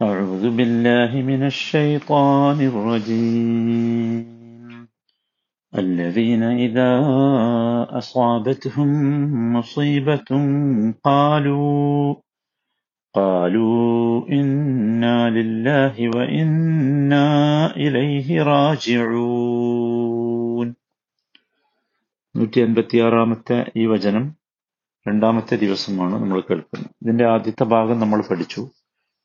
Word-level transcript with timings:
أعوذ 0.00 0.50
بالله 0.50 1.22
من 1.22 1.46
الشيطان 1.46 2.60
الرجيم 2.62 4.24
الذين 5.72 6.42
إذا 6.42 7.00
أصابتهم 7.92 8.88
مصيبة 9.52 10.24
قالوا 11.04 12.14
قالوا 13.14 14.28
إنا 14.30 15.30
لله 15.30 16.10
وإنا 16.10 17.26
إليه 17.76 18.44
راجعون 18.44 19.74
നൂറ്റി 22.34 22.60
അൻപത്തിയാറാമത്തെ 22.60 23.72
ഈ 23.76 23.86
വചനം 23.86 24.36
രണ്ടാമത്തെ 25.06 25.56
ദിവസമാണ് 25.56 26.14
നമ്മൾ 26.14 26.40
കേൾക്കുന്നത് 26.40 26.90
ഇതിന്റെ 27.02 27.24
ആദ്യത്തെ 27.34 27.64
ഭാഗം 27.74 27.98
നമ്മൾ 27.98 28.22
പഠിച്ചു 28.30 28.62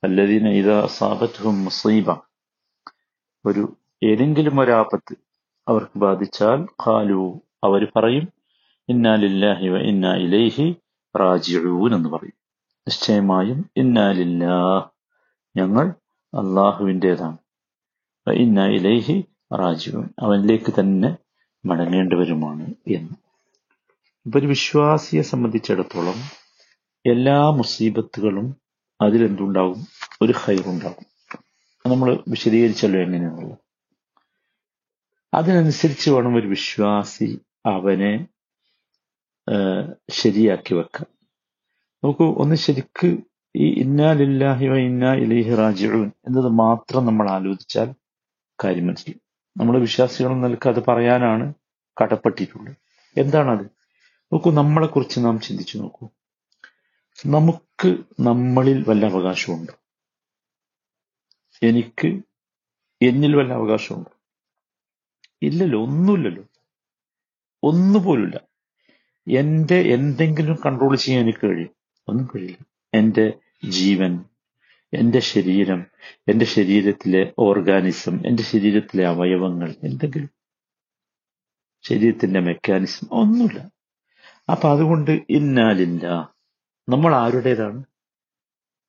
അല്ലദീന 0.05 0.47
ഇത 0.61 0.71
അസാബത്തുഹും 0.87 1.57
മുസീബ. 1.65 2.09
ഒരു 3.45 3.63
ഏതെങ്കിലും 4.03 4.61
ഒരാപത്ത് 4.61 5.15
അവർക്ക് 5.67 5.99
ബാധിച്ചാൽ 5.99 6.61
ഖാലു 6.85 7.21
അവർ 7.65 7.83
പറയും 7.97 8.27
ഇന്നാലില്ലാഹി 8.89 9.69
വ 9.69 9.79
ഇന്നാ 9.91 10.13
ഇലൈഹി 10.17 10.67
റാജിഊൻ 11.15 11.93
എന്ന് 11.95 12.09
പറയും. 12.09 12.39
നിശ്ചയമായും 12.87 13.71
ഇന്നാലില്ലാ 13.77 14.59
ഞങ്ങൾ 15.57 15.87
അള്ളാഹുവിന്റെതാണ് 16.33 17.39
വ 18.27 18.35
ഇന്നാ 18.45 18.67
ഇലൈഹി 18.79 19.17
റാജിഊൻ 19.53 20.09
അവനിലേക്ക് 20.19 20.73
തന്നെ 20.81 21.11
മടങ്ങേണ്ടവരുമാണ് 21.65 22.67
എന്ന്. 22.97 23.15
ഇപ്പൊ 24.27 24.39
ഒരു 24.39 24.47
വിശ്വാസിയെ 24.47 25.23
സംബന്ധിച്ചിടത്തോളം 25.23 26.19
എല്ലാ 27.05 27.39
മുസീബത്തുകളും 27.61 28.47
അതിലെന്തുണ്ടാകും 29.01 29.81
ഒരു 30.23 30.35
ഹൈറുണ്ടാകും 30.43 31.07
നമ്മൾ 31.85 32.09
വിശദീകരിച്ചല്ലോ 32.29 33.01
എങ്ങനെയാണല്ലോ 33.01 33.57
അതിനനുസരിച്ച് 35.33 36.11
വേണം 36.11 36.35
ഒരു 36.37 36.47
വിശ്വാസി 36.47 37.29
അവനെ 37.67 38.13
ശരിയാക്കി 40.21 40.75
വെക്കാൻ. 40.75 41.09
നോക്കൂ 42.03 42.27
ഒന്ന് 42.43 42.57
ശരിക്ക് 42.57 43.09
ഈ 43.55 43.67
ഇന്നാലില്ലാഹി 43.83 44.67
വ 44.67 44.77
ഇന്നാ 44.89 45.11
ഇലൈഹി 45.15 45.55
റാജിഊൻ 45.63 46.09
എന്നത് 46.29 46.49
മാത്രം 46.63 47.07
നമ്മൾ 47.07 47.31
ആലോചിച്ചാൽ 47.31 47.89
കാര്യം 48.65 48.87
മനസ്സിലാവും 48.87 49.23
നമ്മൾ 49.57 49.79
വിശ്വാസികൾ 49.79 50.31
നിലയ്ക്ക് 50.35 50.69
അത് 50.69 50.81
പറയാനാണ് 50.89 51.47
കടപ്പെട്ടിട്ടുള്ളത്. 51.97 52.77
എന്താണത്? 53.17 53.67
നോക്കൂ 54.33 54.51
നമ്മളെ 54.53 54.87
കുറിച്ച് 54.87 55.19
നാം 55.25 55.41
ചിന്തിച്ചു 55.41 55.79
നോക്കൂ. 55.79 56.07
നമുക്ക് 57.25 57.91
നമ്മളിൽ 58.29 58.85
വല്ല 58.89 59.07
അവകാശമുണ്ടോ? 59.07 59.75
എനിക്ക് 61.63 62.23
എന്നിൽ 63.03 63.37
വല്ല 63.37 63.53
അവകാശമുണ്ട് 63.53 64.11
ഇല്ലല്ലോ 65.43 65.83
ഒന്നുമില്ലല്ലോ. 65.83 66.45
ഒന്നുപോലുമില്ല. 67.63 68.41
എന്റെ 69.39 69.75
എന്തെങ്കിലും 69.75 70.57
കൺട്രോൾ 70.67 70.97
ചെയ്യാൻ 70.97 71.23
എനിക്ക് 71.23 71.47
കഴിയും. 71.47 71.71
ഒന്നും 72.09 72.29
കഴിയില്ല. 72.37 72.67
എന്റെ 72.95 73.33
ജീവൻ 73.69 74.25
എന്റെ 74.95 75.19
ശരീരം 75.19 75.87
എന്റെ 76.29 76.45
ശരീരത്തിലെ 76.45 77.33
ഓർഗാനിസം 77.39 78.27
എന്റെ 78.27 78.43
ശരീരത്തിലെ 78.43 79.07
അവയവങ്ങൾ 79.07 79.75
എന്തെങ്കിലും. 79.83 80.31
ശരീരത്തിന്റെ 81.83 82.41
മെക്കാനിസം 82.41 83.09
ഒന്നുമില്ല. 83.13 83.61
അപ്പൊ 84.51 84.69
അതുകൊണ്ട് 84.69 85.11
ഇന്നാലില്ല. 85.11 86.35
നമ്മൾ 86.89 87.15
ആരുടേതാണ്? 87.15 87.85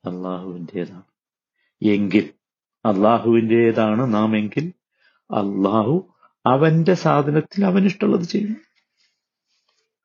അള്ളാഹുവിന്റെതാണ്. 0.06 1.04
എങ്കിൽ 1.82 2.34
അള്ളാഹുവിന്റെതാണ് 2.86 4.14
നാം 4.14 4.38
എങ്കിൽ 4.38 4.74
അള്ളാഹു 5.32 5.96
അവന്റെ 6.46 6.94
സാധനത്തിൽ 6.94 7.66
അവൻ 7.66 7.74
അവനിഷ്ടമുള്ളത് 7.74 8.24
ചെയ്യും 8.24 8.58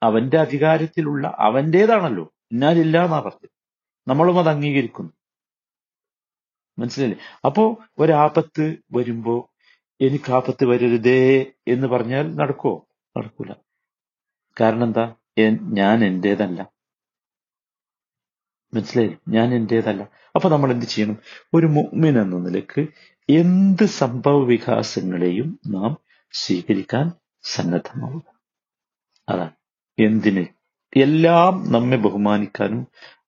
അവന്റെ 0.03 0.39
അധികാരത്തിലുള്ള 0.39 1.37
അവന്റേതാണല്ലോ 1.39 2.35
ഇന്നാലില്ല 2.53 3.05
എന്നാ 3.05 3.21
പറഞ്ഞത്. 3.21 3.51
നമ്മളും 4.09 4.39
അത് 4.39 4.49
അംഗീകരിക്കുന്നു. 4.49 5.13
മനസ്സിലല്ലേ 6.79 7.19
അപ്പോ 7.47 7.79
ഒരാപത്ത് 7.99 8.77
വരുമ്പോ 8.93 9.51
എനിക്ക് 10.01 10.33
ആപത്ത് 10.33 10.65
വരരുതേ 10.65 11.47
എന്ന് 11.69 11.87
പറഞ്ഞാൽ 11.87 12.37
നടക്കുമോ 12.37 12.89
നടക്കൂല. 13.19 13.53
കാരണം 14.61 14.85
എന്താ? 14.85 15.15
ഞാൻ 15.73 16.05
എന്റേതല്ല 16.05 16.61
മനസ്സിലായി 18.75 19.17
ഞാൻ 19.29 19.55
എന്റേതല്ല 19.55 20.09
അപ്പൊ 20.35 20.49
നമ്മൾ 20.49 20.71
എന്ത് 20.73 20.87
ചെയ്യണം? 20.87 21.19
ഒരു 21.55 21.67
മുഗ്മിൻ 21.67 22.21
എന്ന 22.21 22.37
നിലയ്ക്ക് 22.37 22.87
എന്ത് 23.31 23.85
സംഭവ 23.85 24.45
വികാസങ്ങളെയും 24.45 25.61
നാം 25.67 25.97
സ്വീകരിക്കാൻ 26.33 27.13
സന്നദ്ധമാവുക. 27.43 28.23
അതാണ്. 29.29 29.51
എന്തിന്? 29.99 30.47
എല്ലാം 30.97 31.73
നമ്മെ 31.73 31.97
ബഹുമാനിക്കാനും 31.97 32.87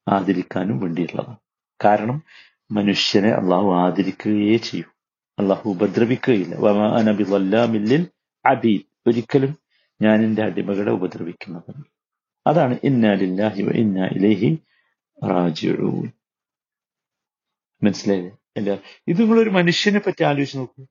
ആദരിക്കാനും 0.09 0.81
വേണ്ടിയുള്ളതാണ്. 0.81 1.37
കാരണം 1.85 2.23
മനുഷ്യനെ 2.71 3.29
അള്ളാഹു 3.29 3.75
ആദരിക്കുകയേ 3.75 4.57
ചെയ്യൂ. 4.57 4.85
അള്ളാഹു 5.39 5.71
ഉപദ്രവിക്കുകയില്ല. 5.71 6.55
അബീദ്. 8.47 8.83
ഒരിക്കലും 9.07 9.57
ഞാൻ 10.03 10.25
എന്റെ 10.25 10.43
അടിമകളെ 10.43 10.93
ഉപദ്രവിക്കുന്നതല്ല 10.93 11.85
അതാണ് 12.47 12.79
ഇന്നാലില്ലാഹി 12.85 13.63
ഇന്നാ 13.63 14.07
ഇലൈഹി 14.07 14.59
റാജിഊൻ 15.29 16.13
മനസ്സിലായില്ലേ? 17.83 18.37
അല്ല 18.57 18.71
ഇത് 19.09 19.21
നിങ്ങളൊരു 19.21 19.51
മനുഷ്യനെ 19.51 19.99
പറ്റി 19.99 20.23
ആലോചിച്ച് 20.23 20.59
നോക്കൂ. 20.59 20.87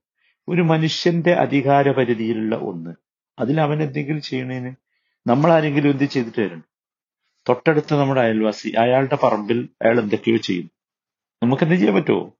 ഒരു 0.47 0.61
മനുഷ്യന്റെ 0.61 1.33
അധികാര 1.33 1.91
പരിധിയിലുള്ള 1.91 2.55
ഒന്ന്. 2.55 2.95
അതിൽ 3.39 3.61
അവൻ 3.61 3.83
എന്തെങ്കിലും 3.83 4.21
ചെയ്യണേന്? 4.21 4.75
നമ്മൾ 5.27 5.51
ആരെങ്കിലും 5.51 5.91
എന്ത് 5.91 6.03
ചെയ്തിട്ട് 6.03 6.41
വരണം? 6.41 6.63
തൊട്ടടുത്ത് 7.49 7.93
നമ്മുടെ 7.93 8.21
അയൽവാസി 8.21 8.69
അയാളുടെ 8.69 9.15
പറമ്പിൽ 9.15 9.69
അയാൾ 9.81 9.99
എന്തൊക്കെയോ 9.99 10.37
ചെയ്യുന്നു 10.37 10.71
നമുക്ക് 11.43 11.63
എന്ത് 11.63 11.75
ചെയ്യാൻ 11.75 11.95
പറ്റുമോ 11.95 12.33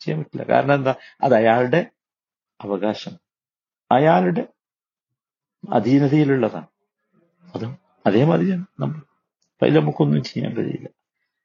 ചെയ്യാൻ 0.00 0.18
പറ്റില്ല. 0.18 0.52
കാരണം 0.52 0.74
എന്താ? 0.74 0.94
അത് 1.22 1.34
അയാളുടെ 1.34 1.86
അവകാശം. 2.60 3.12
അയാളുടെ 3.92 4.48
അധീനതയിലുള്ളതാണ്. 5.72 6.66
അതും 7.54 7.78
അതേമാതിരിയാണ് 8.06 8.64
നമ്മൾ. 8.80 9.02
അതിൽ 9.62 9.80
നമുക്കൊന്നും 9.80 10.22
ചെയ്യാൻ 10.22 10.56
കഴിയില്ല. 10.56 10.97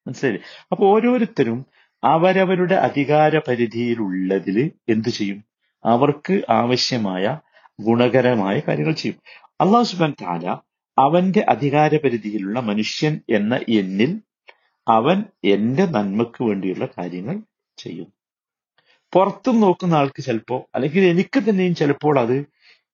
മനസ്സിലായില്ലേ? 0.08 0.46
അപ്പൊ 0.72 0.88
ഓരോരുത്തരും 0.88 1.66
അവരവരുടെ 2.04 2.76
അധികാര 2.76 3.38
പരിധിയിലുള്ളതിൽ 3.38 4.72
എന്തു 4.90 5.10
ചെയ്യും? 5.10 5.44
അവർക്ക് 5.86 6.42
ആവശ്യമായ 6.50 7.40
ഗുണകരമായ 7.82 8.62
കാര്യങ്ങൾ 8.68 8.94
ചെയ്യും. 8.94 9.20
അള്ളാഹു 9.62 9.84
സുബാൻ 9.84 10.14
താല 10.22 10.58
അവന്റെ 10.98 11.46
അധികാര 11.50 11.98
പരിധിയിലുള്ള 11.98 12.60
മനുഷ്യൻ 12.60 13.22
എന്ന 13.30 13.60
എന്നിൽ 13.70 14.22
അവൻ 14.88 15.24
എന്റെ 15.44 15.86
നന്മക്ക് 15.86 16.44
വേണ്ടിയുള്ള 16.44 16.88
കാര്യങ്ങൾ 16.98 17.42
ചെയ്യും. 17.78 18.14
പുറത്തും 19.14 19.60
നോക്കുന്ന 19.60 19.94
ആൾക്ക് 19.94 20.24
ചിലപ്പോ 20.24 20.70
അല്ലെങ്കിൽ 20.76 21.04
എനിക്ക് 21.04 21.40
തന്നെയും 21.40 21.76
ചിലപ്പോൾ 21.76 22.20
അത് 22.20 22.46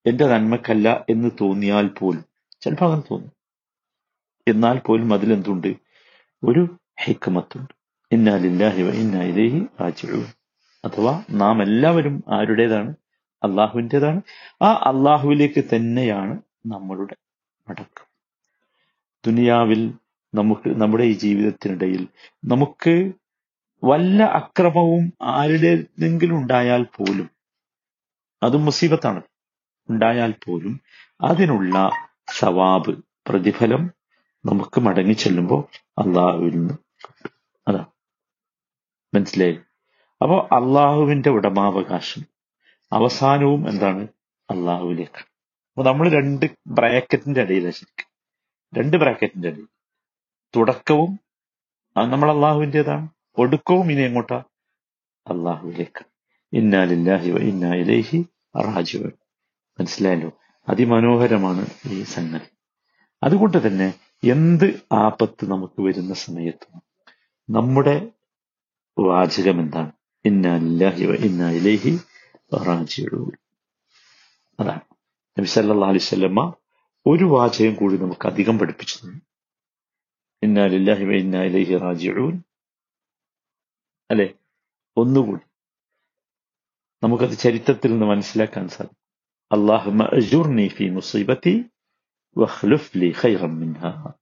എന്റെ 0.06 0.28
നന്മക്കല്ല 0.28 1.06
എന്ന് 1.10 1.30
തോന്നിയാൽ 1.42 1.88
പോലും 1.88 2.26
ചിലപ്പോൾ 2.62 2.86
അങ്ങനെ 2.86 3.02
തോന്നും. 3.12 3.32
എന്നാൽ 4.48 4.80
പോലും 4.80 5.14
അതിലെന്തുണ്ട്? 5.14 5.68
ഒരു 6.44 6.80
ഇന്നാലില്ലാഹി 8.12 8.82
ഇന്നാ 8.82 9.24
ഇലൈഹി 9.24 9.60
റാജിഊൻ. 9.82 10.26
അഥവാ 10.86 11.24
നാം 11.32 11.62
എല്ലാവരും 11.62 12.24
ആരുടേതാണ്? 12.28 12.96
അള്ളാഹുവിന്റെതാണ് 13.44 14.22
ആ 14.62 14.74
അള്ളാഹുവിലേക്ക് 14.74 15.64
തന്നെയാണ് 15.76 16.42
നമ്മളുടെ 16.66 17.16
മടക്കം. 17.70 18.08
ദുനിയാവിൽ 19.28 19.94
നമുക്ക് 20.36 20.70
നമ്മുടെ 20.82 21.04
ഈ 21.04 21.12
ജീവിതത്തിനിടയിൽ 21.12 22.08
നമുക്ക് 22.46 23.12
വല്ല 23.84 24.24
അക്രമവും 24.24 25.14
ആരുടെയെങ്കിലും 25.22 26.38
ഉണ്ടായാൽ 26.38 26.84
പോലും 26.84 27.30
അത് 28.44 28.58
മുസീബത്താണ്. 28.58 29.22
ഉണ്ടായാൽ 29.90 30.34
പോലും 30.46 30.82
അതിനുള്ള 31.22 31.90
സവാബ് 32.40 32.98
പ്രതിഫലം 33.28 33.92
നമുക്ക് 34.46 34.82
മടങ്ങി 34.82 35.14
ചെല്ലുമ്പോൾ 35.14 35.64
അള്ളാഹുവിൽ 35.88 36.60
നിന്ന് 36.60 36.89
അതാ. 37.68 37.86
മനസ്സിലായി? 39.14 39.60
അപ്പോ 40.22 40.48
അള്ളാഹുവിന്റെ 40.52 41.30
ഉടമാവകാശം. 41.30 42.26
അവസാനവും 42.94 43.70
എന്താണ്? 43.70 44.08
അള്ളാഹുവിലേക്ക്. 44.50 45.20
അപ്പൊ 45.70 45.84
നമ്മൾ 45.84 46.12
രണ്ട് 46.12 46.46
ബ്രാക്കറ്റിന്റെ 46.68 47.42
ഇടയിലാണ് 47.42 47.74
ശരിക്കും. 47.74 48.10
രണ്ട് 48.80 48.98
ബ്രാക്കറ്റിന്റെ 48.98 49.48
ഇടയിൽ 49.48 49.68
തുടക്കവും 50.56 51.20
നമ്മൾ 51.98 52.32
അള്ളാഹുവിന്റെതാണ്. 52.32 53.10
ഒടുക്കവും 53.38 53.92
ഇനി 53.92 54.02
എങ്ങോട്ടാ? 54.02 54.44
അള്ളാഹുവിലേക്ക്. 55.28 56.06
ഇന്നാലില്ലാഹി 56.54 57.30
ഇന്നാലേഹി 57.30 58.26
റാജിവൻ 58.58 59.12
മനസ്സിലായല്ലോ? 59.80 60.32
അതിമനോഹരമാണ് 60.70 61.68
ഈ 61.86 62.04
സംഗതി. 62.04 62.58
അതുകൊണ്ട് 63.24 63.68
തന്നെ 63.68 63.94
എന്ത് 64.24 64.82
ആപത്ത് 64.92 65.46
നമുക്ക് 65.46 65.82
വരുന്ന 65.82 66.14
സമയത്തും 66.14 66.89
നമ്മുടെ 67.52 68.12
വാചകം 69.00 69.62
എന്താണ്? 69.62 69.92
ഇന്നല്ലാഹി 70.26 71.04
ഇന്ന 71.04 71.52
ഇലൈഹി 71.52 71.98
റാജിഊൻ. 72.54 73.32
അതാണ്. 74.60 74.82
നബി 75.40 75.46
സല്ലാ 75.46 75.76
അലൈഹി 75.76 76.06
വസല്ലമ 76.06 76.54
ഒരു 77.08 77.24
വാചകം 77.24 77.76
കൂടി 77.76 77.98
നമുക്ക് 77.98 78.28
അധികം 78.28 78.60
പഠിപ്പിച്ചു 78.60 79.06
തന്നു 79.06 79.20
ഇന്നാലില്ലാഹി 80.44 81.04
ഇന്ന 81.04 81.38
ഇലൈഹി 81.38 81.78
റാജിഊൻ. 81.78 82.44
അല്ലെ? 84.12 84.34
ഒന്നുകൂടി. 84.98 85.42
നമുക്കത് 87.04 87.38
ചരിത്രത്തിൽ 87.38 87.92
നിന്ന് 87.92 88.06
മനസ്സിലാക്കാൻ 88.06 88.68
സാധിക്കും. 88.68 89.62
അള്ളാഹു 89.62 90.68
ഫി 90.68 90.90
മുസീബത്തി 90.90 91.66
വഖ്ലുഫ് 92.38 92.92
ലി 92.98 93.14
ഖൈറൻ 93.24 93.60
മിൻഹാ. 93.60 94.14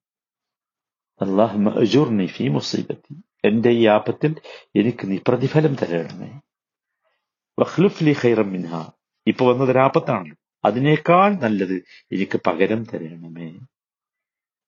അള്ളാഹുമ്മ 1.21 1.69
അജുർനി 1.69 2.25
ഫി 2.25 2.47
മുസീബത്തി. 2.47 3.15
എന്റെ 3.45 3.69
ഈ 3.69 3.87
ആപത്തിൽ 3.87 4.35
എനിക്ക് 4.75 5.11
നീ 5.11 5.17
പ്രതിഫലം 5.27 5.75
തരണമേ. 5.75 6.39
വഹ്ലുഫ്ലി 7.59 8.15
ഖൈറം 8.23 8.51
മിൻഹ. 8.51 8.89
ഇപ്പൊ 9.27 9.51
വന്നതൊരാപത്താണല്ലോ 9.51 10.35
അതിനേക്കാൾ 10.65 11.41
നല്ലത് 11.41 11.73
എനിക്ക് 12.11 12.39
പകരം 12.47 12.83
തരണമേ. 12.83 13.59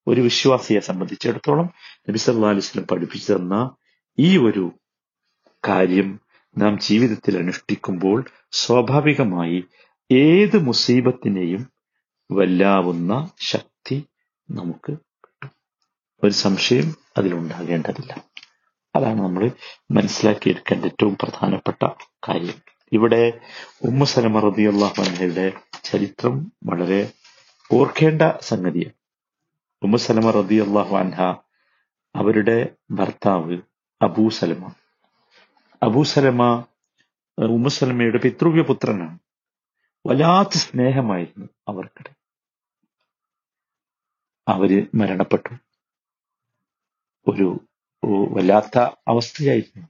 ഒരു 0.08 0.22
വിശ്വാസിയെ 0.22 0.80
സംബന്ധിച്ചിടത്തോളം 0.80 1.70
നബി 2.10 2.18
സല്ലല്ലാഹു 2.18 2.54
അലൈഹി 2.54 2.66
വസല്ലം 2.68 2.88
പഠിപ്പിച്ചു 2.92 3.34
തന്ന 3.34 3.76
ഈ 4.20 4.38
ഒരു 4.38 4.72
കാര്യം 5.68 6.20
നാം 6.58 6.80
ജീവിതത്തിൽ 6.80 7.38
അനുഷ്ഠിക്കുമ്പോൾ 7.38 8.26
സ്വാഭാവികമായി 8.52 9.64
ഏത് 10.12 10.58
മുസീബത്തിനെയും 10.58 11.72
വല്ലാവുന്ന 12.32 13.32
ശക്തി 13.40 13.98
നമുക്ക് 14.50 15.09
ഒരു 16.24 16.32
സംശയം 16.32 16.96
അതിലുണ്ടാകേണ്ടതില്ല. 17.18 18.14
അതാണ് 18.96 19.20
നമ്മൾ 19.20 19.52
മനസ്സിലാക്കിയെടുക്കേണ്ട 19.92 20.86
ഏറ്റവും 20.86 21.18
പ്രധാനപ്പെട്ട 21.22 21.88
കാര്യം. 22.28 22.54
ഇവിടെ 22.92 23.40
ഉമ്മ 23.82 24.04
സലമ 24.04 24.40
റളിയല്ലാഹു 24.40 25.02
അൻഹയുടെ 25.02 25.54
ചരിത്രം 25.84 26.52
വളരെ 26.66 27.14
ഓർക്കേണ്ട 27.74 28.22
സംഗതിയാണ്. 28.42 28.94
ഉമ്മ 29.84 29.98
സലമ 29.98 30.32
റളിയല്ലാഹു 30.32 30.96
അൻഹ 30.96 31.22
അവരുടെ 32.16 32.76
ഭർത്താവ് 32.92 33.58
അബൂ 34.02 34.30
സലമ. 34.30 34.72
അബൂ 35.84 36.04
സലമ 36.04 36.66
ഉമ്മു 37.38 37.70
സലമയുടെ 37.70 38.18
പിതൃവ്യ 38.18 38.62
പുത്രനാണ് 38.62 39.20
വല്ലാത്ത 40.08 40.50
സ്നേഹമായിരുന്നു 40.50 41.50
അവർക്കിടെ. 41.68 42.10
അവർ 44.48 44.88
മരണപ്പെട്ടു. 44.96 45.69
ഒരു 47.28 47.68
വല്ലാത്ത 48.06 48.80
അവസ്ഥയായിരുന്നു. 49.08 49.88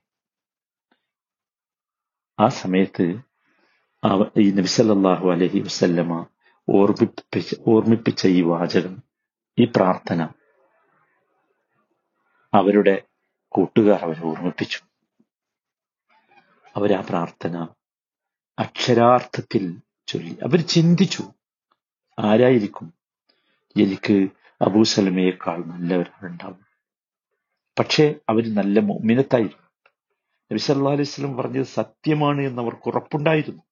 ആ 2.40 2.48
സമയത്ത് 2.48 3.22
ഈ 4.38 4.52
നബിസല്ലാഹു 4.52 5.32
അലഹി 5.32 5.60
വസല്ലമ 5.60 6.26
ഓർമ്മിപ്പിച്ച 6.70 7.56
ഓർമ്മിപ്പിച്ച 7.68 8.28
ഈ 8.28 8.42
വാചകം 8.42 8.98
ഈ 9.60 9.66
പ്രാർത്ഥന 9.66 10.30
അവരുടെ 12.54 13.02
കൂട്ടുകാർ 13.48 14.04
അവരെ 14.04 14.26
ഓർമ്മിപ്പിച്ചു. 14.26 14.80
അവരാ 16.76 17.04
പ്രാർത്ഥന 17.10 17.68
അക്ഷരാർത്ഥത്തിൽ 18.60 19.80
ചൊല്ലി. 20.08 20.34
അവർ 20.34 20.62
ചിന്തിച്ചു 20.62 21.24
ആരായിരിക്കും? 22.20 22.94
എനിക്ക് 23.82 24.28
അബൂസലമയേക്കാൾ 24.62 25.58
നല്ലവരാളുണ്ടാവും 25.58 26.69
പക്ഷേ 27.80 28.16
അവർ 28.30 28.54
നല്ല 28.54 28.80
മിനത്തായിരുന്നു 28.80 29.68
നബി 30.52 30.60
സല്ലാ 30.60 30.92
അലൈഹി 30.92 31.04
സ്വലം 31.04 31.38
പറഞ്ഞത് 31.38 31.64
സത്യമാണ് 31.64 32.42
എന്ന് 32.42 32.62
അവർക്ക് 32.62 32.88
ഉറപ്പുണ്ടായിരുന്നു. 32.88 33.64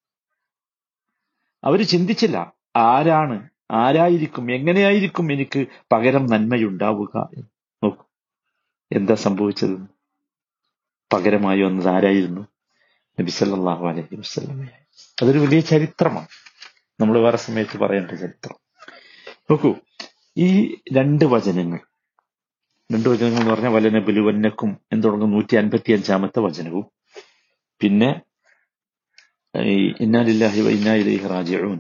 അവർ 1.64 1.82
ചിന്തിച്ചില്ല 1.84 2.54
ആരാണ് 2.76 3.50
ആരായിരിക്കും 3.72 4.52
എങ്ങനെയായിരിക്കും 4.52 5.32
എനിക്ക് 5.32 5.68
പകരം 5.92 6.26
നന്മയുണ്ടാവുക 6.26 7.30
നോക്കൂ 7.84 8.04
എന്താ 8.92 9.16
സംഭവിച്ചത്? 9.16 9.78
പകരമായി 11.14 11.62
വന്നത് 11.62 11.90
ആരായിരുന്നു? 11.90 12.42
നബി 13.20 13.30
സല്ലാഹു 13.30 13.88
അലൈഹി 13.88 14.16
വസല്ലമയായി 14.16 14.84
അതൊരു 15.22 15.40
വലിയ 15.40 15.60
ചരിത്രമാണ്. 15.60 16.28
നമ്മൾ 17.02 17.20
വേറെ 17.20 17.38
സമയത്ത് 17.38 17.78
പറയേണ്ട 17.78 18.12
ചരിത്രം. 18.12 18.58
നോക്കൂ 19.52 19.76
ഈ 20.38 20.48
രണ്ട് 20.94 21.26
വചനങ്ങൾ 21.26 21.87
രണ്ട് 22.90 23.08
വചനങ്ങൾ 23.10 23.40
എന്ന് 23.40 23.52
പറഞ്ഞാൽ 23.52 23.72
വലന 23.72 24.00
ബലുവന്നക്കും 24.00 24.70
എന്ന് 24.92 25.04
തുടങ്ങുന്ന 25.04 25.34
നൂറ്റി 25.36 25.56
അൻപത്തി 25.56 25.92
അഞ്ചാമത്തെ 25.92 26.40
വചനവും. 26.40 26.86
പിന്നെ 27.82 28.10
ഈ 29.54 29.76
ഇന്നാലില്ലാഹി 30.06 30.62
ഇന്നാ 30.76 30.94
ഇലൈഹി 31.02 31.28
റാജിഊൻ 31.34 31.80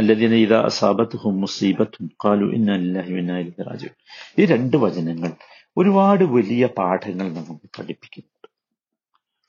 അല്ലദീന 0.00 0.34
ഇദാ 0.44 0.58
അസാബത്തുഹും 0.68 1.34
മുസീബത്തും 1.40 2.06
ഖാലു 2.24 2.46
ഇന്നാലില്ലാഹി 2.56 3.12
ഇന്നാ 3.22 3.36
ഇലൈഹി 3.42 3.64
റാജിഊൻ 3.70 3.94
ഈ 4.40 4.46
രണ്ട് 4.52 4.76
വചനങ്ങൾ 4.84 5.32
ഒരുപാട് 5.76 6.24
വലിയ 6.36 6.66
പാഠങ്ങൾ 6.78 7.26
നമുക്ക് 7.38 7.66
പഠിപ്പിക്കുന്നുണ്ട്. 7.78 8.48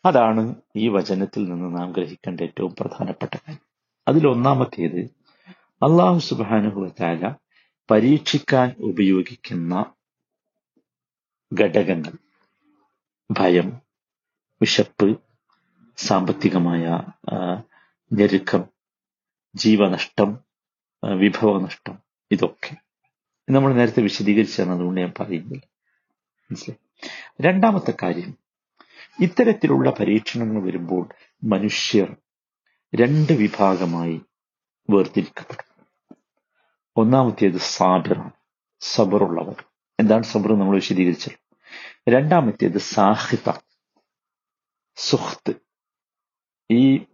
അതാണ് 0.05 0.43
ഈ 0.75 0.87
വചനത്തിൽ 0.87 1.43
നിന്ന് 1.49 1.69
നാം 1.77 1.91
ഗ്രഹിക്കേണ്ട 1.91 2.41
ഏറ്റവും 2.41 2.73
പ്രധാനപ്പെട്ട 2.79 3.33
കാര്യം. 3.35 3.63
അതിലൊന്നാമത്തേത് 4.07 5.01
അള്ളാഹു 5.81 6.19
സുബാനുഭവത്തായ 6.29 7.21
പരീക്ഷിക്കാൻ 7.89 8.67
ഉപയോഗിക്കുന്ന 8.89 9.73
ഘടകങ്ങൾ. 11.53 12.11
ഭയം 13.31 13.81
വിശപ്പ് 14.61 15.21
സാമ്പത്തികമായ 15.97 17.03
ഞെരുക്കം 18.13 18.63
ജീവനഷ്ടം 19.55 20.39
വിഭവനഷ്ടം 21.15 21.99
ഇതൊക്കെ. 22.31 22.75
ഇത് 23.49 23.55
നമ്മൾ 23.55 23.73
നേരത്തെ 23.73 24.01
വിശദീകരിച്ചാണ് 24.01 24.71
അതുകൊണ്ട് 24.71 25.01
ഞാൻ 25.01 25.13
പറയുന്നില്ല. 25.19 25.67
മനസ്സിലായി? 26.41 27.11
രണ്ടാമത്തെ 27.41 27.93
കാര്യം 28.03 28.37
ഇത്തരത്തിലുള്ള 29.19 29.89
പരീക്ഷണങ്ങൾ 29.89 30.63
വരുമ്പോൾ 30.63 31.09
മനുഷ്യർ 31.43 32.15
രണ്ട് 32.95 33.33
വിഭാഗമായി 33.33 34.21
വേർതിരിക്കപ്പെടും. 34.89 35.85
ഒന്നാമത്തേത് 36.97 37.57
സാബിറാണ് 37.57 38.31
സബറുള്ളവർ. 38.79 39.66
എന്താണ് 39.99 40.23
സബർ 40.23 40.51
നമ്മൾ 40.59 40.75
വിശദീകരിച്ചത്? 40.75 41.37
രണ്ടാമത്തേത് 42.09 42.77
സാഹിത. 42.77 43.47
സുഹത്ത് 44.95 45.53
ഈ 46.71 47.05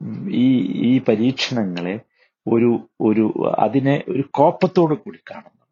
ഈ 0.43 0.47
ഈ 0.87 1.01
പരീക്ഷണങ്ങളെ 1.01 1.99
ഒരു 2.47 2.89
ഒരു 3.01 3.25
അതിനെ 3.59 4.03
ഒരു 4.09 4.23
കോപ്പത്തോടു 4.31 4.93
കൂടി 4.93 5.19
കാണുന്നു 5.31 5.63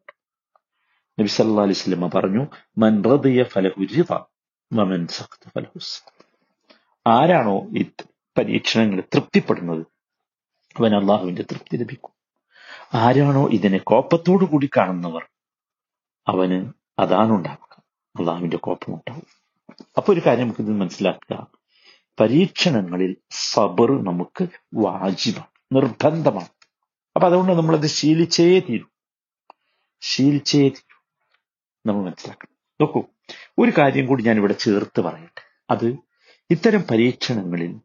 നബി 1.20 1.28
സല്ലാ 1.28 1.62
അലൈഹി 1.62 1.78
സ്വലമ 1.78 2.08
പറഞ്ഞു 2.08 2.46
മൻ 2.78 3.04
റദിയ 3.04 3.42
ഫലഹു 3.42 4.14
മമൻ 4.72 5.06
സഖത 5.06 5.48
ഫലഹു 5.54 5.78
സഖത്. 5.78 6.24
ആരാണോ 7.06 7.56
ഈ 7.78 7.90
പരീക്ഷണങ്ങൾ 8.38 9.02
തൃപ്തിപ്പെടുന്നത്? 9.14 9.86
അവൻ 10.78 10.94
അള്ളാഹുവിന്റെ 10.96 11.42
തൃപ്തി 11.42 11.76
ലഭിക്കും. 11.76 12.14
ആരാണോ 12.94 13.48
ഇതിനെ 13.48 13.78
കോപ്പത്തോടു 13.78 14.44
കൂടി 14.44 14.68
കാണുന്നവർ? 14.76 15.22
അവന് 16.28 16.81
അതാണ് 17.02 17.32
ഉണ്ടാക്കുക 17.32 17.82
അള്ളാഹുവിന്റെ 18.20 18.56
കോപ്പം 18.56 18.94
ഉണ്ടാവും 18.94 19.26
അപ്പൊ 19.96 20.12
ഒരു 20.12 20.22
കാര്യം 20.26 20.44
നമുക്ക് 20.44 20.60
ഇത് 20.60 20.70
മനസ്സിലാക്കുക. 20.70 21.46
പരീക്ഷണങ്ങളിൽ 22.20 23.16
സബർ 23.30 24.04
നമുക്ക് 24.04 24.46
വാജിബാണ് 24.74 25.76
നിർബന്ധമാണ്. 25.76 26.48
അപ്പൊ 27.16 27.26
അതുകൊണ്ട് 27.26 27.52
നമ്മളത് 27.52 27.86
ശീലിച്ചേ 27.86 28.60
തീരും. 28.60 28.90
ശീലിച്ചേ 30.00 30.58
തീരും. 30.58 31.02
നമ്മൾ 31.86 32.04
മനസ്സിലാക്കണം. 32.04 32.56
നോക്കൂ 32.80 33.02
ഒരു 33.58 33.72
കാര്യം 33.78 34.06
കൂടി 34.06 34.22
ഞാൻ 34.22 34.36
ഇവിടെ 34.36 34.52
ചേർത്ത് 34.52 35.00
പറയട്ടെ. 35.00 35.42
അത് 35.70 35.96
ഇത്തരം 36.50 36.82
പരീക്ഷണങ്ങളിൽ 36.90 37.80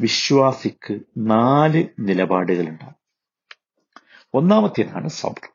വിശ്വാസിക്ക് 0.00 0.98
നാല് 1.16 1.84
നിലപാടുകൾ 1.98 2.68
ഉണ്ടാകും 2.68 2.94
ഒന്നാമത്തേതാണ് 4.34 5.08
സബർ. 5.08 5.48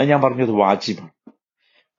അത് 0.00 0.08
ഞാൻ 0.08 0.20
പറഞ്ഞത് 0.20 0.50
വാജിബാണ്. 0.50 1.10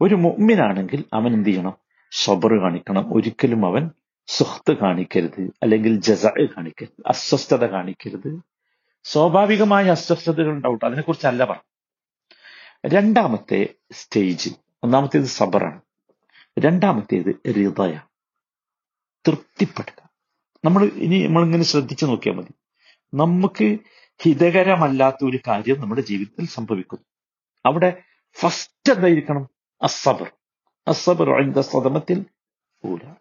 ഒരു 0.01 0.15
മുമ്മിനാണെങ്കിൽ 0.15 1.03
അവൻ 1.13 1.33
എന്ത് 1.33 1.49
ചെയ്യണം? 1.49 1.73
സബർ 2.11 2.53
കാണിക്കണം. 2.53 3.13
ഒരിക്കലും 3.13 3.65
അവൻ 3.65 3.91
സുഹത്ത് 4.27 4.77
കാണിക്കരുത്. 4.77 5.51
അല്ലെങ്കിൽ 5.63 6.01
ജസ 6.01 6.25
കാണിക്കരുത്. 6.25 7.07
അസ്വസ്ഥത 7.07 7.65
കാണിക്കരുത്. 7.65 8.41
സ്വാഭാവികമായ 9.03 9.85
അസ്വസ്ഥതകൾ 9.89 10.49
ഉണ്ടാവും 10.49 10.79
അതിനെക്കുറിച്ചല്ല 10.83 11.45
പറഞ്ഞു 11.45 11.69
രണ്ടാമത്തെ 12.85 13.67
സ്റ്റേജ് 13.91 14.49
ഒന്നാമത്തേത് 14.83 15.23
സബറാണ്. 15.23 15.81
രണ്ടാമത്തേത് 16.59 17.29
ഹൃദയ 17.47 17.99
തൃപ്തിപ്പെടുക. 19.27 20.09
നമ്മൾ 20.65 20.85
ഇനി 20.85 21.27
നമ്മളിങ്ങനെ 21.27 21.63
ശ്രദ്ധിച്ചു 21.63 22.05
നോക്കിയാൽ 22.05 22.35
മതി. 22.35 22.53
നമുക്ക് 23.13 23.77
ഹിതകരമല്ലാത്ത 24.21 25.25
ഒരു 25.25 25.39
കാര്യം 25.47 25.81
നമ്മുടെ 25.81 26.01
ജീവിതത്തിൽ 26.01 26.47
സംഭവിക്കുന്നു. 26.47 27.05
അവിടെ 27.65 28.01
ഫസ്റ്റ് 28.33 28.93
എന്തായിരിക്കണം? 28.93 29.58
അസബർ 29.81 30.31
അസബർ 30.87 31.29
عند 31.29 31.59
സദമത്തിൽ 31.59 32.25
ഊല. 32.85 33.13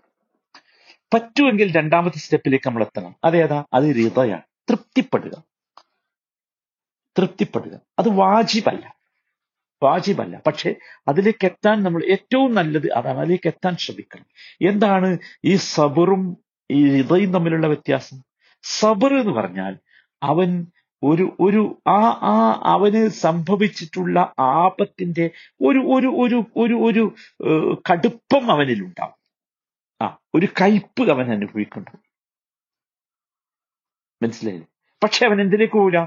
പറ്റുമെങ്കിൽ 1.15 1.75
രണ്ടാമത്തെ 1.77 2.19
സ്റ്റെപ്പിലേക്ക് 2.19 2.69
നമ്മൾ 2.69 2.83
എത്തണം. 2.83 3.17
അതേതാ 3.25 3.65
അത് 3.75 3.85
ഹൃദയാണ് 3.85 4.43
തൃപ്തിപ്പെടുക. 4.71 5.45
തൃപ്തിപ്പെടുക. 7.19 7.81
അത് 7.99 8.09
വാജിബല്ല. 8.09 8.97
വാജിബല്ല. 9.83 10.43
പക്ഷെ 10.47 10.75
അതിലേക്ക് 11.09 11.45
എത്താൻ 11.45 11.83
നമ്മൾ 11.83 12.05
ഏറ്റവും 12.05 12.55
നല്ലത് 12.55 12.93
അതാണ്. 12.93 13.19
അതിലേക്ക് 13.19 13.49
എത്താൻ 13.49 13.77
ശ്രമിക്കണം. 13.77 14.27
എന്താണ് 14.69 15.19
ഈ 15.45 15.57
സബറും 15.57 16.37
ഈ 16.71 17.01
ഹൃദയും 17.01 17.33
തമ്മിലുള്ള 17.33 17.67
വ്യത്യാസം? 17.67 18.23
സബർ 18.63 19.21
എന്ന് 19.21 19.33
പറഞ്ഞാൽ 19.33 19.79
അവൻ 20.23 20.67
ഒരു 21.03 21.37
ഒരു 21.41 21.63
ആ 21.89 22.01
ആ 22.33 22.35
അവന് 22.75 23.03
സംഭവിച്ചിട്ടുള്ള 23.25 24.19
ആപത്തിന്റെ 24.41 25.27
ഒരു 25.61 25.81
ഒരു 25.97 26.09
ഒരു 26.25 26.39
ഒരു 26.63 26.77
ഒരു 26.89 27.05
കടുപ്പം 27.91 28.45
അവനിലുണ്ടാവും. 28.53 29.19
ആ 30.01 30.07
ഒരു 30.37 30.49
കയ്പ് 30.61 31.03
അവൻ 31.15 31.27
അനുഭവിക്കുന്നു. 31.37 31.93
മനസ്സിലായില്ലേ? 34.23 34.69
പക്ഷെ 35.03 35.27
അവൻ 35.27 35.39
എന്തിനേക്ക് 35.43 35.75
പോവില്ല 35.75 36.01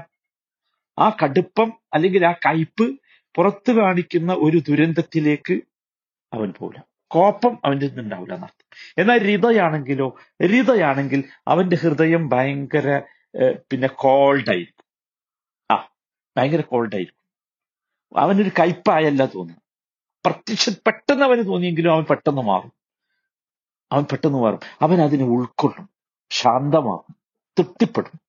ആ 0.98 1.06
കടുപ്പം 1.22 1.72
അല്ലെങ്കിൽ 1.94 2.26
ആ 2.26 2.32
കയ്പ് 2.46 2.86
പുറത്തു 3.36 3.72
കാണിക്കുന്ന 3.72 4.32
ഒരു 4.46 4.58
ദുരന്തത്തിലേക്ക് 4.68 5.56
അവൻ 6.32 6.50
പോവില്ല 6.58 6.80
കോപ്പം 7.10 7.54
അവന്റെ 7.66 7.86
ഉണ്ടാവില്ല 8.02 8.34
എന്നർത്ഥം 8.34 8.66
എന്നാൽ 8.98 9.20
ഹൃദയാണെങ്കിലോ 9.28 10.08
ഹൃദയാണെങ്കിൽ 10.42 11.20
അവന്റെ 11.48 11.76
ഹൃദയം 11.76 12.30
ഭയങ്കര 12.30 12.88
പിന്നെ 13.72 13.88
കോൾഡ് 13.88 14.50
ആയിരിക്കും. 14.50 14.81
ആ 14.81 14.81
ഭയങ്കര 16.36 16.60
കോൾഡ് 16.60 16.94
ആയിരിക്കും. 16.94 17.22
അവനൊരു 18.20 18.50
കയ്പായല്ല 18.58 19.24
തോന്നുന്നു 19.24 19.60
പ്രത്യക്ഷ 20.26 20.70
പെട്ടെന്ന് 20.70 21.24
അവന് 21.24 21.46
തോന്നിയെങ്കിലും 21.46 21.92
അവൻ 21.92 22.02
പെട്ടെന്ന് 22.02 22.42
മാറും. 22.42 22.72
അവൻ 23.92 24.02
പെട്ടെന്ന് 24.02 24.38
മാറും. 24.38 24.58
അവൻ 24.82 25.00
അതിനെ 25.00 25.24
ഉൾക്കൊള്ളും 25.24 25.88
ശാന്തമാകും 26.30 27.16
തൃപ്തിപ്പെടും. 27.58 28.20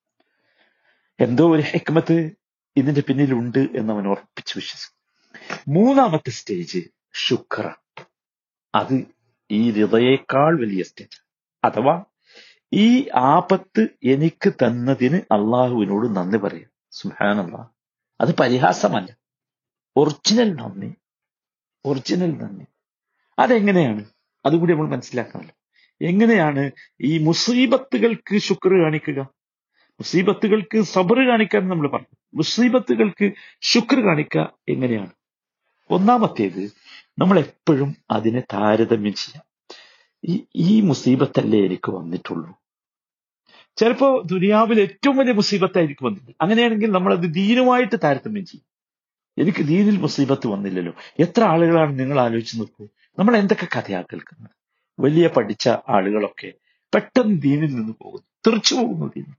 എന്തോ 1.20 1.56
ഒരു 1.56 1.62
ഹെക്മത്ത് 1.62 2.32
ഇതിന്റെ 2.78 3.02
പിന്നിലുണ്ട് 3.02 3.60
എന്ന് 3.60 3.94
അവൻ 3.94 4.08
ഉറപ്പിച്ച് 4.08 4.58
വിശ്വസിക്കും. 4.58 5.04
മൂന്നാമത്തെ 5.68 6.30
സ്റ്റേജ് 6.30 6.80
ശുക്ര. 7.14 7.74
അത് 8.76 9.08
ഈ 9.52 9.72
ഹൃദയേക്കാൾ 9.72 10.62
വലിയ 10.62 10.84
സ്റ്റേജ് 10.84 11.24
അഥവാ 11.64 12.04
ഈ 12.74 13.10
ആപത്ത് 13.10 13.88
എനിക്ക് 14.04 14.54
തന്നതിന് 14.54 15.16
അള്ളാഹുവിനോട് 15.16 16.16
നന്ദി 16.16 16.38
പറയാം 16.38 16.70
സുഹാനല്ല 16.92 17.74
അത് 18.22 18.36
പരിഹാസമല്ല. 18.36 19.18
ഒറിജിനൽ 19.98 20.56
നന്ദി. 20.56 20.94
ഒറിജിനൽ 21.86 22.38
നന്ദി. 22.38 22.66
അതെങ്ങനെയാണ്? 23.40 24.06
അതുകൂടി 24.46 24.74
നമ്മൾ 24.74 24.88
മനസ്സിലാക്കണമല്ലോ 24.88 25.56
എങ്ങനെയാണ് 26.02 26.72
ഈ 27.02 27.18
മുസീബത്തുകൾക്ക് 27.18 28.38
ശുക്ർ 28.38 28.84
കാണിക്കുക? 28.84 29.20
മുസീബത്തുകൾക്ക് 30.00 30.82
സബർ 30.82 31.30
കാണിക്കാൻ 31.30 31.70
നമ്മൾ 31.70 31.88
പറഞ്ഞു. 31.88 32.16
മുസീബത്തുകൾക്ക് 32.34 33.32
ശുക്ർ 33.62 34.06
കാണിക്കുക 34.06 34.60
എങ്ങനെയാണ്? 34.70 35.12
ഒന്നാമത്തേത് 35.90 36.72
നമ്മൾ 37.20 37.40
എപ്പോഴും 37.40 37.96
അതിനെ 38.12 38.40
താരതമ്യം 38.40 39.14
ചെയ്യാം. 39.14 39.44
ഈ 40.26 40.46
ഈ 40.56 40.82
മുസീബത്തല്ലേ 40.82 41.66
എനിക്ക് 41.66 41.92
വന്നിട്ടുള്ളൂ? 41.92 42.63
ചിലപ്പോ 43.78 44.24
ദുനിയാവിൽ 44.26 44.82
ഏറ്റവും 44.82 45.18
വലിയ 45.18 45.32
മുസീബത്തായിരിക്കും 45.32 46.06
വന്നത് 46.06 46.36
അങ്ങനെയാണെങ്കിൽ 46.42 46.92
നമ്മൾ 46.92 47.14
അത് 47.14 47.34
ദീനുമായിട്ട് 47.34 47.96
താരതമ്യം 48.04 48.46
ചെയ്യും. 48.46 48.74
എനിക്ക് 49.42 49.68
ദീനിൽ 49.68 49.98
മുസീബത്ത് 49.98 50.48
വന്നില്ലല്ലോ. 50.48 50.94
എത്ര 51.20 51.44
ആളുകളാണ് 51.44 52.00
നിങ്ങൾ 52.00 52.20
ആലോചിച്ച് 52.20 52.60
നോക്കൂ. 52.60 52.88
നമ്മൾ 53.20 53.38
എന്തൊക്കെ 53.38 53.68
കഥയാ 53.80 54.02
കേൾക്കുന്നത്? 54.02 54.50
വലിയ 55.00 55.28
പഠിച്ച 55.28 55.70
ആളുകളൊക്കെ 55.70 56.54
പെട്ടെന്ന് 56.94 57.42
ദീനിൽ 57.42 57.76
നിന്ന് 57.76 57.94
പോകുന്നു. 58.02 58.24
തെറിച്ചു 58.48 58.76
പോകുന്നു 58.76 59.06
ദീനിൽ. 59.06 59.34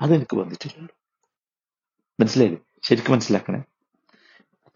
അതെനിക്ക് 0.00 0.36
വന്നിട്ടില്ലല്ലോ. 0.36 0.96
മനസ്സിലായില്ലേ? 2.20 2.62
ശരിക്കും 2.82 3.12
മനസ്സിലാക്കണേ? 3.12 3.62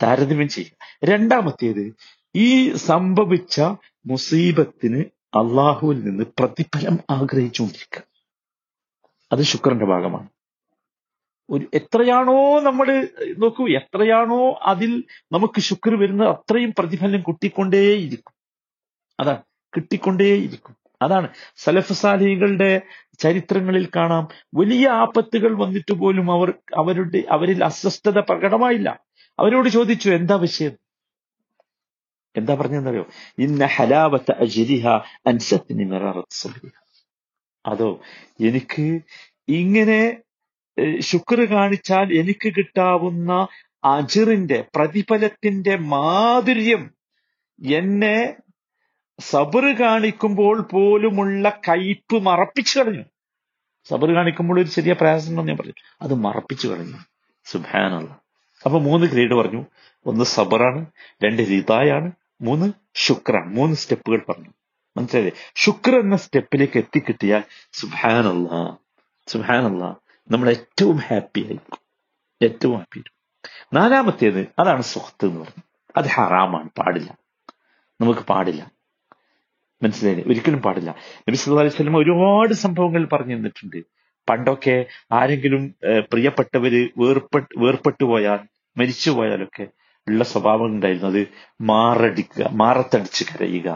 താരതമ്യം 0.03 0.49
ചെയ്യുക. 0.49 0.97
രണ്ടാമത്തേത് 1.05 1.95
ഈ 2.37 2.73
സംഭവിച്ച 2.73 3.61
മുസീബത്തിന് 4.07 5.05
അള്ളാഹുവിൽ 5.21 6.05
നിന്ന് 6.05 6.25
പ്രതിഫലം 6.39 6.99
ആഗ്രഹിച്ചുകൊണ്ടിരിക്കുക. 7.11 8.10
അത് 9.33 9.43
ശുക്രന്റെ 9.43 9.85
ഭാഗമാണ്. 9.85 10.29
ഒരു 11.51 11.67
എത്രയാണോ 11.75 12.61
നമ്മൾ 12.61 13.09
നോക്കൂ 13.39 13.69
എത്രയാണോ 13.69 14.61
അതിൽ 14.63 15.05
നമുക്ക് 15.33 15.61
ശുക്ർ 15.61 16.01
വരുന്നത് 16.01 16.29
അത്രയും 16.29 16.75
പ്രതിഫലം 16.79 17.21
കിട്ടിക്കൊണ്ടേയിരിക്കും. 17.21 18.33
അതാണ് 19.21 19.43
കിട്ടിക്കൊണ്ടേയിരിക്കും. 19.77 20.77
അതാണ് 21.03 21.29
സലഫസാലികളുടെ 21.57 22.81
ചരിത്രങ്ങളിൽ 23.19 23.89
കാണാം. 23.97 24.29
വലിയ 24.55 24.89
ആപത്തുകൾ 24.89 25.53
വന്നിട്ട് 25.53 25.95
പോലും 25.95 26.33
അവർ 26.33 26.55
അവരുടെ 26.79 27.25
അവരിൽ 27.31 27.65
അസ്വസ്ഥത 27.65 28.19
പ്രകടമായില്ല. 28.19 29.01
അവരോട് 29.39 29.69
ചോദിച്ചു 29.69 30.11
എന്താ 30.11 30.35
വിഷയം? 30.35 30.73
എന്താ 32.37 32.55
പറഞ്ഞെന്നറിയോ 32.55 33.07
ഇന്ന 33.39 33.67
ഹലാവത്ത 33.67 34.33
അജിരിഹ 34.33 34.89
അൻസത്തിന് 35.27 36.25
സബരിഹ 36.31 36.90
അതോ 37.67 38.01
എനിക്ക് 38.41 39.01
ഇങ്ങനെ 39.49 40.23
ശുക്ർ 41.01 41.45
കാണിച്ചാൽ 41.45 42.13
എനിക്ക് 42.19 42.55
കിട്ടാവുന്ന 42.55 43.49
അജിറിന്റെ 43.85 44.65
പ്രതിഫലത്തിന്റെ 44.75 45.77
മാധുര്യം 45.77 46.95
എന്നെ 47.75 48.37
സബർ 49.21 49.65
കാണിക്കുമ്പോൾ 49.81 50.69
പോലുമുള്ള 50.73 51.61
കയ്പ് 51.69 52.23
മറപ്പിച്ചു 52.23 52.79
കളഞ്ഞു. 52.79 53.05
സബർ 53.85 54.15
കാണിക്കുമ്പോൾ 54.15 54.61
ഒരു 54.61 54.69
ചെറിയ 54.69 54.93
പ്രയാസം 54.93 55.31
ഉണ്ടെന്ന് 55.31 55.51
ഞാൻ 55.51 55.57
പറഞ്ഞു. 55.57 55.73
അത് 56.03 56.15
മറപ്പിച്ചു 56.15 56.69
കളഞ്ഞു. 56.69 56.99
സുഭാനുള്ള 57.45 58.21
അപ്പൊ 58.65 58.79
മൂന്ന് 58.79 59.07
ഗ്രേഡ് 59.07 59.35
പറഞ്ഞു. 59.35 59.67
ഒന്ന് 60.07 60.25
സബറാണ് 60.25 60.87
രണ്ട് 61.25 61.43
ഹിതായാണ് 61.43 62.13
മൂന്ന് 62.41 62.73
ശുക്രാണ്. 62.95 63.57
മൂന്ന് 63.57 63.77
സ്റ്റെപ്പുകൾ 63.77 64.23
പറഞ്ഞു. 64.29 64.51
മനസ്സിലായില്ലേ 65.01 65.35
ശുക്ർ 65.65 65.95
എന്ന 66.05 66.17
സ്റ്റെപ്പിലേക്ക് 66.25 66.79
എത്തിക്കിട്ടിയാൽ 66.83 67.43
സുബാനല്ല 67.81 68.49
സുബാനല്ല 69.29 69.85
നമ്മൾ 70.31 70.49
ഏറ്റവും 70.57 70.99
ഹാപ്പി 71.09 71.41
ആയിരിക്കും. 71.47 71.79
ഏറ്റവും 72.41 72.75
ഹാപ്പി 72.79 72.99
ആയിരിക്കും. 72.99 73.17
നാലാമത്തേത് 73.79 74.41
അതാണ് 74.59 74.83
സുഹത്ത് 74.93 75.25
എന്ന് 75.29 75.41
പറയുന്നത്. 75.41 75.67
അത് 75.99 76.09
ഹറാമാണ് 76.17 76.69
പാടില്ല. 76.81 77.11
നമുക്ക് 78.01 78.23
പാടില്ല. 78.33 78.63
മനസ്സിലായില്ലേ? 79.83 80.25
ഒരിക്കലും 80.31 80.61
പാടില്ല. 80.67 80.91
നബി 81.27 81.37
സല്ലല്ലാഹു 81.41 81.65
അലൈഹി 81.65 81.77
വസല്ലം 81.77 81.99
ഒരുപാട് 82.03 82.53
സംഭവങ്ങൾ 82.65 83.03
പറഞ്ഞു 83.15 83.35
തന്നിട്ടുണ്ട് 83.37 83.79
പണ്ടൊക്കെ 84.29 84.77
ആരെങ്കിലും 85.19 85.63
പ്രിയപ്പെട്ടവര് 86.13 86.83
വേർപെട്ട് 87.03 87.53
വേർപെട്ടു 87.63 88.05
പോയാൽ 88.05 88.41
മരിച്ചു 88.77 89.11
പോയാലൊക്കെ 89.11 89.65
ഉള്ള 90.07 90.25
സ്വഭാവം 90.25 90.67
ഉണ്ടായിരുന്നത് 90.67 91.23
മാറടിക്കുക 91.71 92.45
മാറത്തടിച്ച് 92.63 93.25
കരയുക 93.31 93.69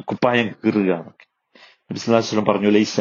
കുപ്പായം 0.00 0.54
കീറുക 0.64 0.94
എന്നൊക്കെ 0.94 2.40
പറഞ്ഞു 2.40 2.70
ലൈസ 2.70 3.00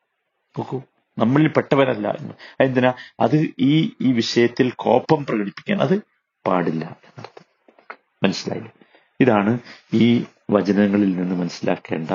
നോക്കൂ 0.00 0.82
നമ്മളിൽ 1.18 1.48
പെട്ടവരല്ല 1.48 2.16
എന്തിനാ 2.60 2.92
അത് 3.20 3.54
ഈ 3.58 3.92
ഈ 4.00 4.12
വിഷയത്തിൽ 4.12 4.70
കോപം 4.70 5.26
പ്രകടിപ്പിക്കാൻ 5.26 5.80
അത് 5.82 6.02
പാടില്ല 6.46 6.84
എന്നർത്ഥം. 6.84 7.44
മനസ്സിലായില്ലേ? 8.22 8.72
ഇതാണ് 9.20 9.58
ഈ 9.94 10.24
വചനങ്ങളിൽ 10.50 11.16
നിന്ന് 11.16 11.34
മനസ്സിലാക്കേണ്ട 11.34 12.10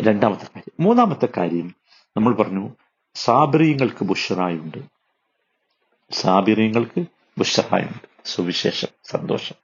രണ്ടാമത്തെ 0.00 0.44
കാര്യം. 0.44 0.84
മൂന്നാമത്തെ 0.84 1.28
കാര്യം 1.36 1.74
നമ്മൾ 2.16 2.34
പറഞ്ഞു 2.34 2.70
സാബിറിയങ്ങൾക്ക് 3.14 4.04
ബുഷറായുണ്ട്. 4.04 4.78
സാബിറിയങ്ങൾക്ക് 6.10 7.04
ബുഷറായുണ്ട്. 7.38 8.08
സുവിശേഷം 8.24 8.88
സന്തോഷം. 9.04 9.63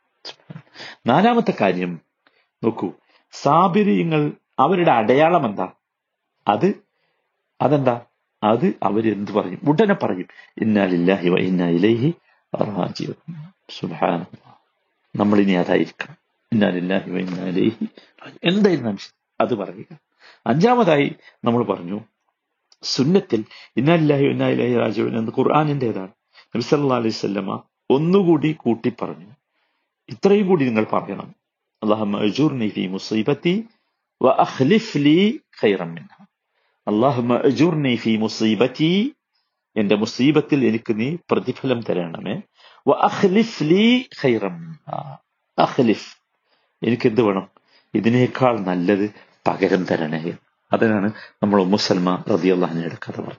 നാലാമത്തെ 1.06 1.52
കാര്യം 1.60 2.00
നോക്കൂ. 2.64 2.92
സാബിരിയങ്ങൾ 3.32 4.32
അവരുടെ 4.58 4.90
അടയാളം 4.90 5.46
എന്താ? 5.46 5.72
അത് 6.48 6.68
അതെന്താ? 7.60 8.06
അത് 8.42 8.74
അവരെന്ത് 8.82 9.32
പറയും? 9.32 9.60
ഉടനെ 9.68 9.94
പറയും 9.94 10.28
ഇന്നാലില്ലാഹി 10.62 11.28
വ 11.28 11.38
ഇന്നാ 11.38 11.68
ഇലൈഹി 11.68 12.14
സുബ്ഹാനല്ലാഹ് 13.70 14.56
നമ്മളിനി 15.16 15.52
അതായിരിക്കണം. 15.52 16.16
ഇന്നാലില്ലാഹി 16.52 17.10
വ 17.10 17.18
ഇന്നാ 17.18 17.44
ഇലൈഹി 17.44 17.84
റാജിഊൻ. 18.22 18.38
എന്തായിരുന്നാലും 18.42 18.98
അത് 19.40 19.54
പറയുക. 19.54 19.92
അഞ്ചാമതായി 20.46 21.14
നമ്മൾ 21.44 21.64
പറഞ്ഞു 21.64 22.00
സുന്നത്തിൽ 22.82 23.44
ഇന്നാലില്ലാഹി 23.76 24.24
വ 24.24 24.30
ഇന്നാ 24.30 24.48
ഇലൈഹി 24.48 24.76
റാജിഊൻ 24.76 25.18
എന്ന് 25.18 25.32
ഖുർആാനിന്റെതാണ് 25.38 26.12
നബി 26.54 26.64
അലൈഹി 26.74 27.16
വസല്ലമ 27.16 27.62
ഒന്നുകൂടി 27.90 28.52
കൂട്ടി 28.52 28.92
പറഞ്ഞു 29.02 29.30
ഇത്രയും 30.10 30.46
കൂടി 30.46 30.64
നിങ്ങൾ 30.64 30.86
പറയണം. 30.92 31.34
ഫീ 32.68 32.86
മുസീബത്തി 32.86 33.68
അജൂർനി 37.44 37.96
ഫീ 37.96 38.16
മുസീബത്തി 38.16 39.14
എന്റെ 39.76 39.96
മുസീബത്തിൽ 39.96 40.64
എനിക്ക് 40.64 41.00
നീ 41.00 41.16
പ്രതിഫലം 41.30 41.80
തരണമേ. 41.82 42.40
അഖ്ലിഫ് 45.58 46.16
എനിക്ക് 46.82 47.08
എന്ത് 47.08 47.22
വേണം? 47.22 47.48
ഇതിനേക്കാൾ 47.94 48.60
നല്ലത് 48.60 49.14
പകരം 49.48 49.84
തരണേ. 49.84 50.32
അതിനാണ് 50.72 51.12
നമ്മൾ 51.42 51.60
ഉമ്മുസൽമ 51.60 52.24
അള്ളാഹിനെ 52.50 52.84
എടുക്കാതെ 52.84 53.20
പറഞ്ഞത്. 53.20 53.38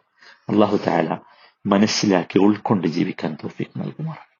അള്ളാഹു 0.49 0.79
താല 0.87 1.17
മനസ്സിലാക്കി 1.65 2.39
ഉൾക്കൊണ്ട് 2.39 2.87
ജീവിക്കാൻ 2.87 3.37
തോഫിക്ക് 3.43 3.79
നൽകുമാറാണ്. 3.79 4.30